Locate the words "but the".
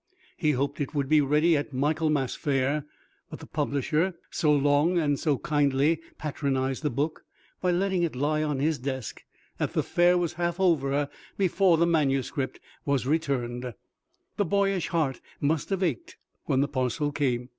3.29-3.45